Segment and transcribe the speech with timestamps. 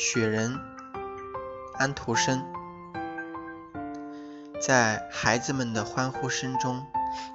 [0.00, 0.60] 雪人，
[1.74, 2.46] 安徒生。
[4.60, 6.86] 在孩子们的欢呼声中，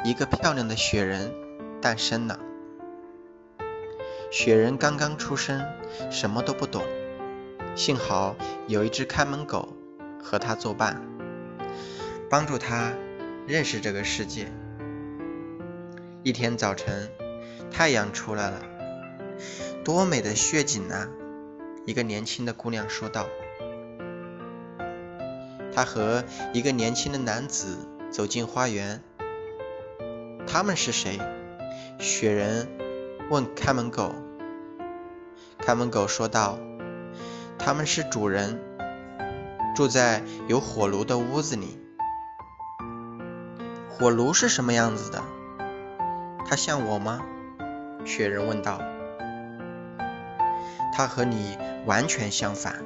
[0.06, 1.34] 一个漂亮的雪人
[1.82, 2.40] 诞生了。
[4.32, 5.62] 雪人刚刚出生，
[6.10, 6.84] 什么都不懂，
[7.76, 8.38] 幸好
[8.68, 9.76] 有一只看门狗
[10.24, 11.02] 和他作伴，
[12.30, 12.94] 帮助他
[13.46, 14.50] 认识这个世界。
[16.24, 17.12] 一天早晨，
[17.70, 18.62] 太阳出来了，
[19.84, 21.10] 多美的雪景啊！
[21.86, 23.28] 一个年轻的姑娘说道。
[25.74, 26.24] 她和
[26.54, 27.78] 一个年轻的男子
[28.12, 29.02] 走进花园。
[30.46, 31.20] 他们是谁？
[32.00, 32.68] 雪人
[33.30, 34.14] 问看门狗。
[35.58, 36.60] 看门狗说道
[37.58, 38.62] ：“他们是主人，
[39.76, 41.80] 住在有火炉的屋子里。
[43.90, 45.24] 火炉是什么样子的？
[46.46, 47.22] 它像我吗？”
[48.06, 48.80] 雪人问道。
[50.96, 51.58] 他和你
[51.88, 52.84] 完全相反，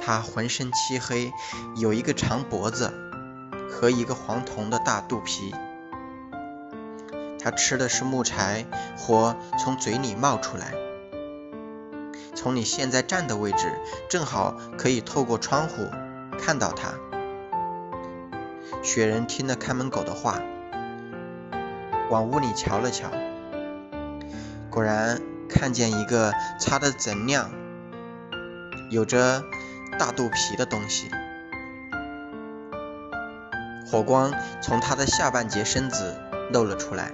[0.00, 1.32] 他浑身漆黑，
[1.74, 2.92] 有一个长脖子
[3.68, 5.52] 和一个黄铜的大肚皮。
[7.40, 8.64] 他吃的是木柴，
[8.96, 10.74] 火从嘴里冒出来。
[12.36, 13.72] 从你现在站的位置，
[14.08, 15.88] 正好可以透过窗户
[16.38, 16.94] 看到他。
[18.82, 20.40] 雪人听了看门狗的话，
[22.10, 23.10] 往屋里瞧了瞧，
[24.70, 25.20] 果然。
[25.48, 27.50] 看见一个擦得锃亮、
[28.90, 29.42] 有着
[29.98, 31.08] 大肚皮的东西，
[33.90, 36.20] 火光从他的下半截身子
[36.52, 37.12] 露了出来。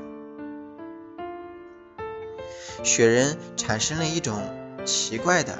[2.83, 4.42] 雪人产生了一种
[4.84, 5.56] 奇怪的、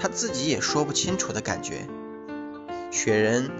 [0.00, 1.86] 他自己也说不清楚的感觉。
[2.90, 3.50] 雪人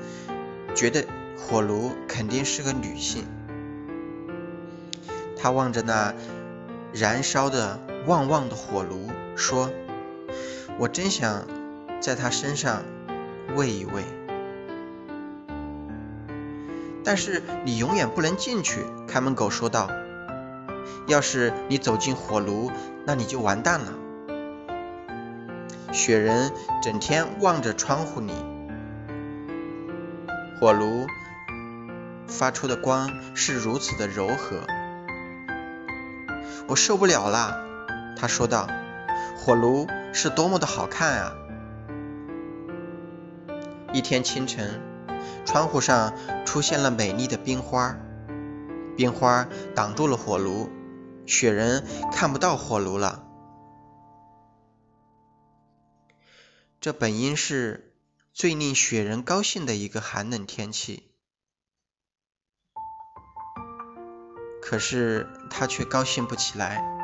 [0.74, 1.04] 觉得
[1.36, 3.26] 火炉肯定是个女性，
[5.38, 6.14] 他望着那
[6.92, 7.78] 燃烧的。
[8.06, 9.70] 旺旺的火炉说
[10.78, 11.46] ：“我真想
[12.00, 12.82] 在他身上
[13.54, 14.02] 喂一喂，
[17.04, 19.88] 但是你永远不能进去。”看门狗说道
[21.06, 22.72] ：“要是你走进火炉，
[23.06, 23.92] 那你就完蛋了。”
[25.92, 26.50] 雪人
[26.82, 28.32] 整天望着窗户里，
[30.58, 31.06] 火炉
[32.26, 34.66] 发出的光是如此的柔和，
[36.66, 37.71] 我受不了了。
[38.16, 38.68] 他说道
[39.36, 41.32] ：“火炉是多么的好看啊！”
[43.92, 44.80] 一天清晨，
[45.44, 46.14] 窗户上
[46.46, 47.96] 出现了美丽的冰花，
[48.96, 50.70] 冰花挡住了火炉，
[51.26, 53.24] 雪人看不到火炉了。
[56.80, 57.94] 这本应是
[58.32, 61.12] 最令雪人高兴的一个寒冷天气，
[64.62, 67.01] 可是他却高兴不起来。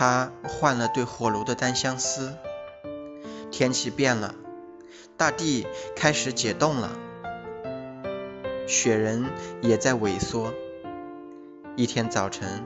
[0.00, 2.34] 他换了对火炉的单相思。
[3.50, 4.34] 天气变了，
[5.18, 6.88] 大地开始解冻了，
[8.66, 9.26] 雪人
[9.60, 10.54] 也在萎缩。
[11.76, 12.64] 一天早晨，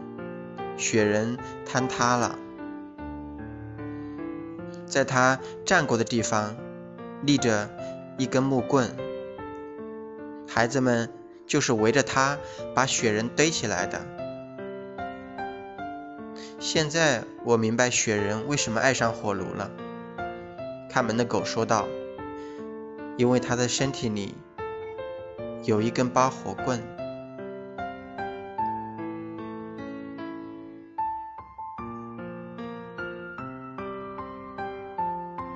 [0.77, 1.37] 雪人
[1.67, 2.39] 坍塌了，
[4.87, 6.55] 在他站过的地方
[7.23, 7.69] 立着
[8.17, 8.95] 一根木棍，
[10.49, 11.13] 孩子们
[11.49, 12.39] 就是围着他
[12.77, 14.24] 把雪人堆起来的。
[16.65, 19.71] 现在我明白雪人为什么爱上火炉了。
[20.89, 21.87] 看门的狗说道
[23.19, 24.35] ：“因为他的身体里
[25.63, 26.83] 有一根拔火棍。”